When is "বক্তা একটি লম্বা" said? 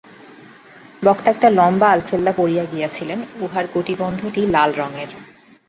1.03-1.87